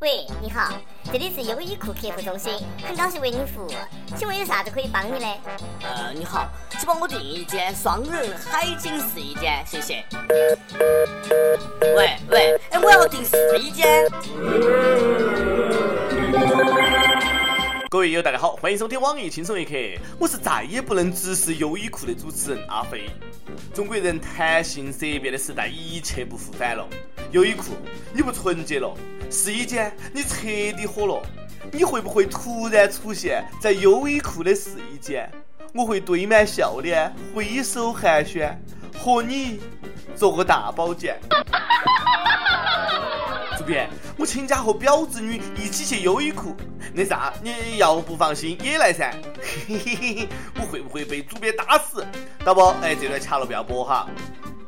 [0.00, 0.72] 喂，你好，
[1.12, 2.50] 这里是优衣库客服中心，
[2.82, 3.70] 很高兴为您服务，
[4.16, 5.26] 请问有啥子可以帮你的？
[5.82, 10.02] 呃，你好，请帮我订一间双人海景试衣间，谢谢。
[11.94, 14.10] 喂喂，哎，我要订试衣间。
[17.90, 19.74] 各位友，大家好，欢迎收听网易轻松一刻，
[20.18, 23.10] 我是再也不能直视优衣库的主持人阿飞。
[23.74, 26.88] 中国人谈性色变的时代一切不复返了，
[27.32, 27.76] 优衣库
[28.12, 28.92] 你不纯洁了。
[29.30, 30.42] 试衣间，你彻
[30.76, 31.22] 底火了！
[31.70, 35.30] 你会不会突然出现在优衣库的试衣间？
[35.72, 38.52] 我会堆满笑脸，挥手寒暄，
[38.98, 39.60] 和你
[40.16, 41.20] 做个大保健。
[43.56, 46.56] 主编，我亲家和表侄女一起去优衣库，
[46.92, 49.14] 那啥，你要不放心也来噻。
[49.68, 52.04] 嘿嘿嘿嘿，我会不会被主编打死？
[52.44, 54.08] 导播，哎，这段掐了不要播哈。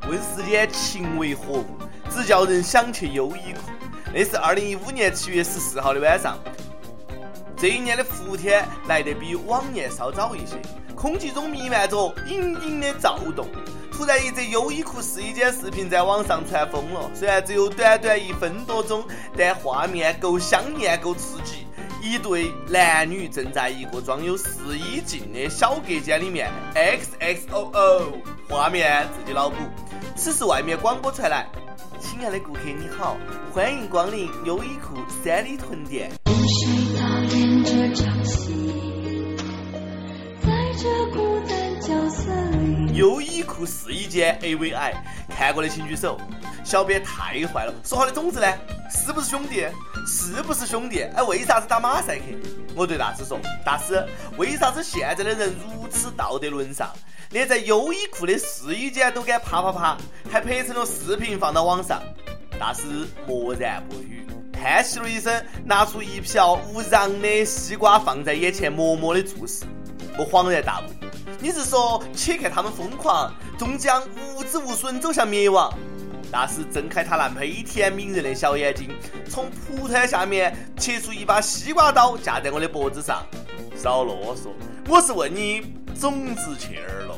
[0.07, 1.65] 问世间情为何物，
[2.13, 3.71] 只叫人想去优衣库。
[4.13, 6.37] 那是二零一五年七月十四号的晚上，
[7.57, 10.55] 这一年的伏天来得比往年稍早一些，
[10.95, 13.47] 空气中弥漫着隐隐的躁动。
[13.91, 17.09] 突然，一则优衣库试衣间视频在网上传疯了。
[17.13, 19.03] 虽然只有短短一分多钟，
[19.37, 21.67] 但画面够香艳，够刺激。
[22.01, 24.45] 一对男女正在一个装有试
[24.77, 28.01] 衣镜的小隔间里面，X X O O，
[28.49, 29.55] 画面自己脑补。
[30.15, 31.47] 此时，外面广播传来。
[32.13, 33.17] 亲爱的顾客，你好，
[33.51, 36.11] 欢迎光临优衣库三里屯店。
[42.93, 44.93] 优衣库试衣间 AVI，
[45.27, 46.21] 看过的请举手。
[46.63, 48.47] 小编太坏了，说好的种子呢？
[48.91, 49.65] 是不是兄弟？
[50.05, 51.01] 是不是兄弟？
[51.15, 52.25] 哎，为啥子打马赛克？
[52.75, 54.05] 我对大师说，大师，
[54.37, 56.87] 为啥子现在的人如此道德沦丧？
[57.33, 59.97] 连在优衣库的试衣间都敢啪啪啪，
[60.31, 61.99] 还拍成了视频放到网上。
[62.59, 62.83] 大师
[63.25, 69.65] 默然不语，叹息了一声，拿出一瓢无瓤的西瓜放在眼前，默默的注视。
[70.15, 70.83] 我恍然大悟，
[71.39, 74.03] 你是说，且看他们疯狂，终将
[74.35, 75.73] 无子无孙走向灭亡？
[76.31, 78.91] 大师睁开他那悲天悯人的小眼睛，
[79.27, 83.25] 从蒲团下面切出一把西瓜刀，架在我的脖子上。
[83.75, 84.49] 少啰嗦，
[84.87, 85.82] 我是问你。
[85.99, 87.17] 种子去哪儿了？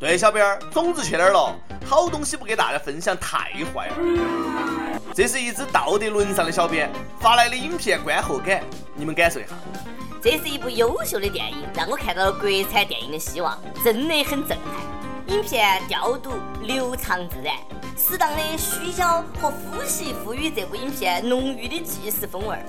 [0.00, 1.54] 对，小编儿，种子去哪儿了？
[1.86, 3.96] 好东西不给大家分享，太坏了。
[5.14, 8.62] 这是一只道德沦丧的小编发来的影片观后感，
[8.94, 9.50] 你们感受一下。
[10.22, 14.94] 这是一部优秀的电影，让我看到了国产电影的希望，真的很震撼。
[15.28, 16.32] 影片调度
[16.62, 17.54] 流畅自然，
[17.96, 22.62] 适当的虚焦和呼吸赋予这部影片浓郁的纪实风味儿。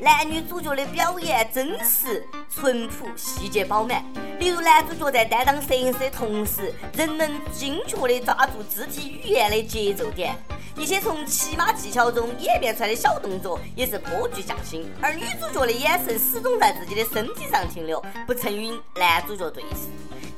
[0.00, 4.04] 男女主角的表演真实、淳朴、细节饱满。
[4.40, 10.34] 例如，男主角在担当摄影师的同时，仍能精确地抓住肢体语言的节奏点。
[10.76, 14.90] 一些从骑马技巧中演变出来的小动作，也是颇具匠心。
[15.00, 19.86] 而女主角的眼神始终在自己的身体上停留，不曾与男主角对视。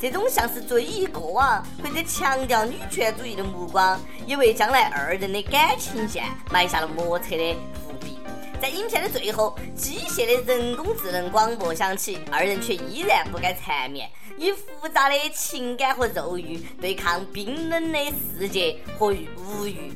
[0.04, 8.18] 这种像是追忆过往或者强调女权主义的目光，也为将来二人的感情线埋下了莫测的伏笔。
[8.60, 14.06] 在影片的最后，机械的人工智能广播响起，二人却依然不改缠绵，
[14.36, 17.98] 以复杂的情感和肉欲对抗冰冷的
[18.38, 19.90] 世界和无欲，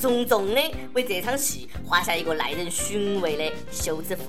[0.00, 4.22] 重重的为这场戏画下一个耐人寻味的休止符。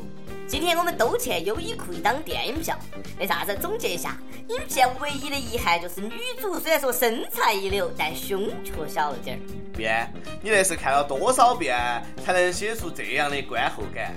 [0.51, 2.77] 今天我们都去优衣库一张电影票。
[3.17, 3.55] 那啥子？
[3.61, 4.17] 总结一下，
[4.49, 9.41] 影片唯一的遗憾就是女主虽然说身材一流，但胸却小了点儿。
[9.77, 10.13] 编，
[10.43, 11.73] 你那是看了多少遍
[12.25, 14.13] 才能写出这样的观后感？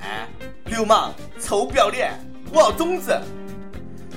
[0.65, 2.11] 流氓，臭不要脸！
[2.53, 3.17] 我要种子。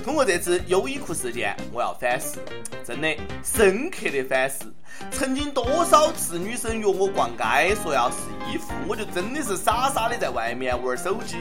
[0.02, 2.40] 通过这次优衣库事件，我要反思，
[2.84, 4.74] 真的深刻的反思。
[5.12, 8.16] 曾经多少次女生约我逛街，说要试
[8.50, 11.36] 衣服，我就真的是傻傻的在外面玩手机。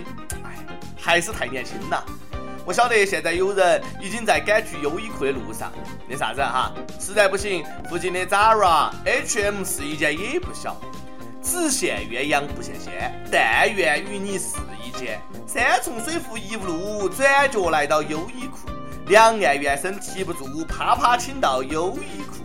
[1.07, 2.03] 还是太年轻了。
[2.65, 5.71] 我晓得现在有人已经在赶去优衣库的路上。
[6.05, 10.75] 那啥子哈，实在不行，附近的 Zara、H&M 试衣间也不小。
[11.41, 15.17] 只羡鸳鸯不羡仙，但愿与你试衣间。
[15.47, 18.69] 山重水复疑无路，转角来到优衣库。
[19.05, 22.35] 两岸猿声啼不住，啪啪请到优衣库。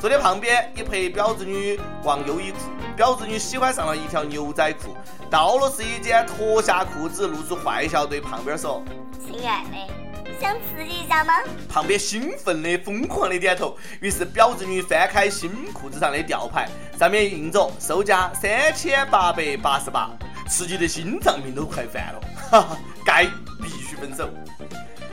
[0.00, 2.58] 昨天旁边一陪表侄女逛优衣库，
[2.96, 4.96] 表侄女喜欢上了一条牛仔裤，
[5.30, 8.82] 到了试衣间脱下裤子，露出坏笑，对旁边说
[9.24, 11.34] ：“亲爱的，想刺激一下吗？”
[11.70, 13.76] 旁边兴奋的疯狂的点头。
[14.00, 16.68] 于是表侄女翻开新裤子上的吊牌，
[16.98, 20.10] 上面印着售价三千八百八十八，
[20.48, 23.24] 刺激的心脏病都快犯了，哈哈，该
[23.62, 24.28] 必须分手。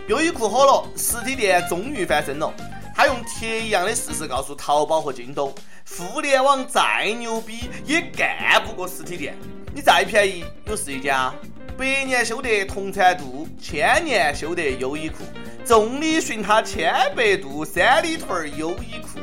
[0.08, 2.52] 优衣库火了，实体店终于翻身了。
[2.96, 5.54] 他用铁一样的事实告诉淘宝和京东，
[5.88, 9.38] 互联网再牛逼也干不过实体店。
[9.77, 11.35] 你再便宜有试一件啊？
[11.77, 15.18] 百年修得同船渡，千年修得优衣库。
[15.63, 19.19] 众里寻他千百度，三里屯优衣库。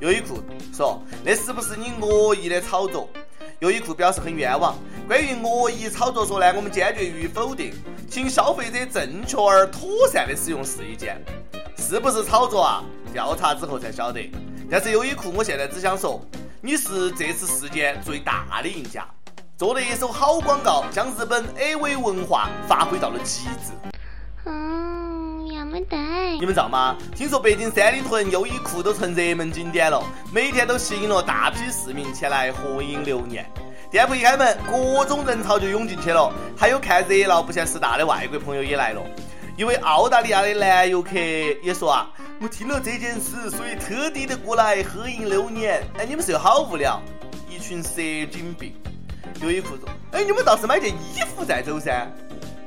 [0.00, 0.42] 优衣库
[0.74, 3.10] 说：“那是不是你恶意的炒作？”
[3.60, 4.78] 优衣库表示很冤枉。
[5.06, 7.74] 关于恶意炒作说呢，我们坚决予以否定，
[8.08, 11.22] 请消费者正确而妥善的使用试衣间。
[11.76, 12.82] 是不是炒作啊？
[13.12, 14.32] 调查之后才晓得。
[14.70, 16.18] 但是优衣库，我现在只想说，
[16.62, 19.06] 你是这次事件最大的赢家。
[19.58, 23.72] 做了一手好广告，将日本 AV 文化发挥到了极致。
[24.44, 25.96] 嗯，要么得。
[26.38, 26.96] 你们知道吗？
[27.16, 30.00] 听说北京三里屯优衣库都成热门景点了，
[30.32, 33.50] 每天都吸引了大批市民前来合影留念。
[33.90, 39.02] 店铺一开门，各种人潮就涌进去了，还有看热闹不嫌事大的外国朋友也来了。
[39.56, 41.16] 一位澳大利亚的男游客
[41.64, 42.08] 也说啊，
[42.40, 45.82] 我听了这件事，所以特地的过来合影留念。
[45.98, 47.02] 哎，你们是有好无聊，
[47.50, 47.96] 一群蛇
[48.30, 48.72] 精病。
[49.42, 52.06] 优衣库说：“哎，你们倒是买件衣服再走噻。”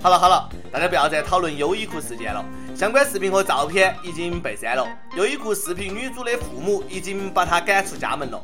[0.02, 2.44] 好了好了，大家不要再讨论优衣库事件了。
[2.76, 4.88] 相关视频和照片已经被删了。
[5.16, 8.44] 优衣库视频女主的父母已经把她赶出家门了，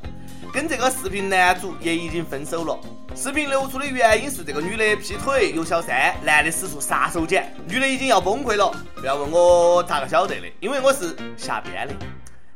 [0.53, 2.79] 跟这个视频男主也已经分手了。
[3.15, 8.71] 视频流出的原因是这个女的劈腿有小三，男的使出杀手锏，女的已经要崩溃了。
[8.95, 11.95] 不要问我咋个晓得的，因为我是瞎编的。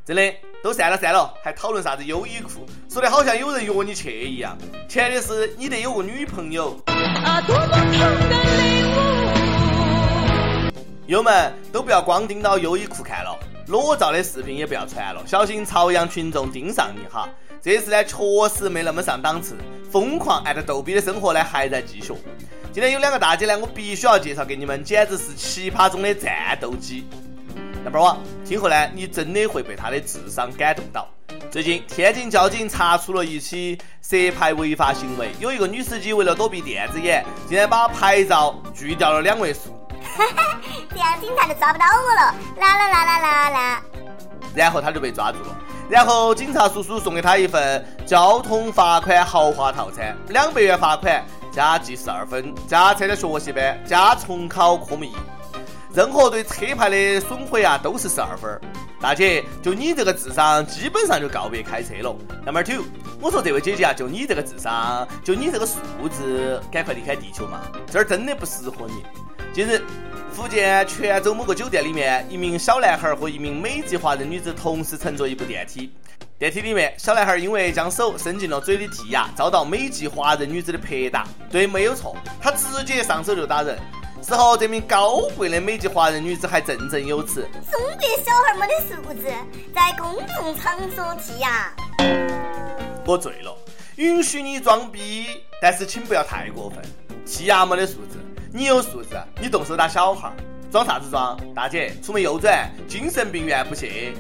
[0.06, 4.58] 真的都散了散了，还讨论啥子优衣库，说的好像有人约你去一样。
[4.90, 6.78] 前提是你得有个女朋友。
[11.08, 17.30] 友们都不要光盯到优衣库看了，裸照的视频也不要传了，小心朝阳群众盯上你哈。
[17.62, 18.18] 这次呢确
[18.54, 19.56] 实没那么上档次，
[19.90, 22.14] 疯狂爱的逗比的生活呢还在继续。
[22.74, 27.06] 今天有两个大姐呢，我必须要介绍给你们，简直是奇葩中的战斗机。
[27.86, 31.08] Number one，今后呢，你真的会被她的智商感动到。
[31.52, 39.78] 最近，天津交警查处了一起涉牌违法行为，有一个女司机为了躲避电子眼，竟然把牌照锯掉了两位数。
[40.90, 43.82] 这样警察就抓不到我了，啦啦啦啦啦啦。
[44.56, 45.58] 然后他就被抓住了，
[45.90, 51.22] 然后警察叔叔送给他一份交通罚款豪华套餐，两百元罚款
[51.52, 55.14] 加记十二分，加参加学习班，加重考科目一。
[55.94, 58.58] 任何对车牌的损毁啊，都是十二分。
[59.02, 62.16] 大姐，就你这个智商，基本上就告别开车了。
[62.46, 62.84] Number two，
[63.20, 69.04] 我说这位姐姐啊，就你这个智商，就你这个素质，赶快离开地球嘛，这儿真的不适合你。
[69.52, 69.82] 近日，
[70.32, 75.92] 福建泉州某个酒店里面，一名小男孩和一名美籍华人女子同时乘坐一部电梯。
[76.38, 81.28] 电梯里面，小男孩因为将手伸进了嘴里剔牙，遭到美籍华人女子的拍打。
[81.50, 83.80] 对，没有错，他直接上手就打人。
[84.22, 89.34] 事后，这名高贵的美籍华人女子还振振有词：“中国小孩没得素质，
[89.74, 91.74] 在公众场所剔牙。”
[93.06, 93.58] 我醉了，
[93.96, 95.28] 允许你装逼，
[95.62, 96.84] 但是请不要太过分。
[97.26, 98.18] 剔牙没得素质，
[98.54, 99.10] 你有素质，
[99.40, 100.32] 你动手打小孩，
[100.72, 101.40] 装啥子装？
[101.56, 104.14] 大姐，出门右转，精神病院不谢。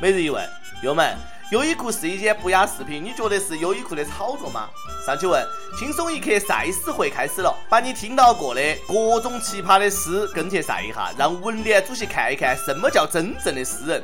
[0.00, 0.46] 每日一问，
[0.82, 1.16] 友们。
[1.50, 4.66] 优衣库试衣间不雅视频，你觉得是优衣库的炒作吗？
[5.04, 5.46] 上期问，
[5.78, 14.02] 轻松一刻赛诗会开始了，把你听到过的各种奇葩的诗跟帖晒一下，让文联主席看一看什么叫真正的诗人。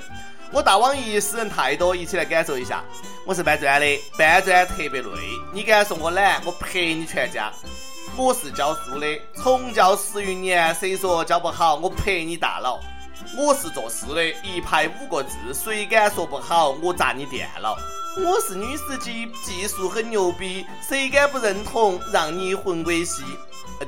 [0.52, 2.84] 我大网易诗人太多，一起来感受一下。
[3.24, 5.08] 我是搬砖的，搬砖特别累，
[5.50, 7.50] 你敢说我懒，我陪你全家。
[8.16, 12.78] 我是教书的，从教十余年，谁说教不好，我陪你大佬。
[13.36, 16.70] 我是做事的，一排五个字，谁敢说不好？
[16.82, 17.76] 我砸你电脑。
[18.16, 22.00] 我是女司机，技术很牛逼，谁敢不认同？
[22.12, 23.22] 让你魂归西。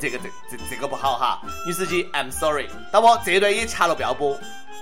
[0.01, 2.69] 这个这这这个不好哈，女司机，I'm sorry。
[2.93, 4.39] 那么这段也掐了不要播。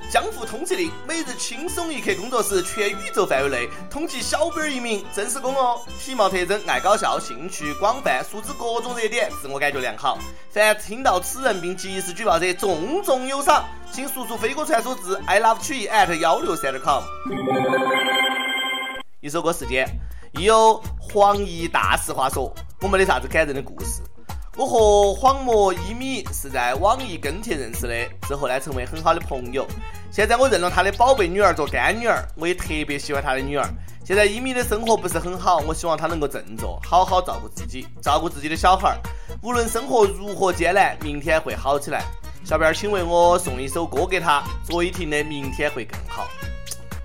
[0.09, 5.81] 江湖通缉令，每日轻松一刻工作室全宇宙范围内通缉小编一名，正式工哦。
[6.01, 10.19] 体貌特征：爱搞笑，兴趣广泛，熟知各种热点，自我感觉良好。
[10.51, 13.65] 凡听到此人并及时举报者，重重有赏。
[13.93, 17.03] 请速速飞鸽传书至 i love 曲艺 at 幺六三 com。
[19.21, 19.87] 一首歌时间，
[20.33, 24.03] 一有黄奕大实话说，我没得啥子感人的故事。
[24.61, 27.95] 我和黄魔一米是在网易跟帖认识的，
[28.29, 29.67] 之后呢成为很好的朋友。
[30.11, 33.67] 现在我认了他的宝贝女儿做干女儿，我也特别喜欢他的女儿。
[34.05, 39.01] 现在一米的生活不是很好，我希望他能够振作，好好照顾自己，照顾自己的小孩。
[39.43, 42.05] 无论生活如何艰难，明天会好起来。
[42.45, 46.29] 小编，请为我送一首歌给他，卓依婷的《明天会更好》。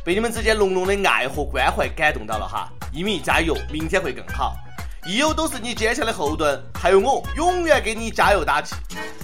[0.04, 4.58] 被你们之间浓浓的爱和关怀感动到了哈，一米加油，明天会更好。
[5.08, 8.74] 益友都是你坚强的后盾，还有我永远给你加油打气。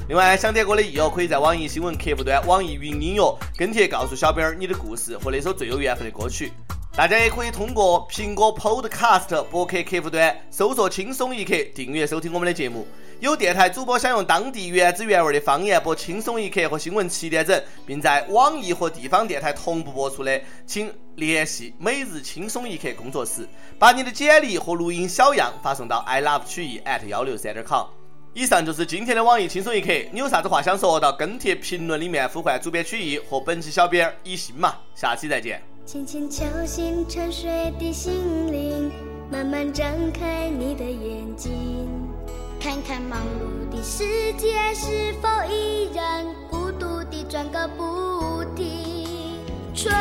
[0.07, 6.53] 另外，想点歌的益友可以在网易新闻客户端、网易云音乐跟帖告诉小编儿你的故事和那首最有缘分的歌曲。
[6.95, 12.85] 大家也可以通过苹果 Podcast 博客客户端搜索“轻松一刻”订阅收听我们的节目。
[13.21, 23.47] 有电台主播想用当地原汁原味的方言播《轻松一刻》和新闻七点整，并在网易和地方电台同步播出的，请联系每日轻松一刻工作室，
[23.77, 27.85] 把你的简历和录音小样发送到 i love 曲艺 at 幺六三点 com。
[28.33, 34.73] 以上就是今天的网易轻松一刻，你有啥子话想说，到跟帖评论里面呼唤主编曲艺和本期小编一心嘛。
[34.95, 35.61] 下期再见。
[35.85, 38.91] 轻轻敲醒沉睡的心灵，
[39.31, 42.10] 慢慢张开你的眼睛。
[42.87, 49.37] 看忙碌的世界是否依然孤独地转个不停。
[49.73, 49.93] 春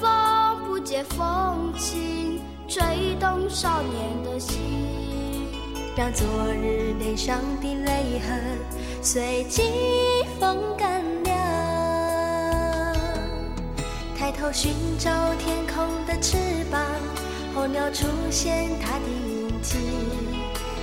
[0.00, 5.46] 风不解风情，吹动少年的心，
[5.96, 8.58] 让昨日脸上的泪痕
[9.00, 9.62] 随季
[10.40, 12.94] 风干了。
[14.16, 16.36] 抬头寻找天空的翅
[16.70, 16.80] 膀，
[17.54, 19.76] 候鸟出现它的影迹。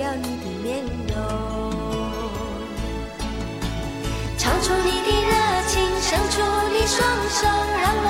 [0.00, 1.14] 了你的面容。
[4.38, 5.30] 唱出你的热
[5.68, 6.40] 情，伸出
[6.72, 6.96] 你双
[7.28, 7.38] 手，
[7.82, 8.09] 让我